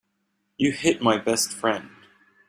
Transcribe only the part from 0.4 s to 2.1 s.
You hit my best friend.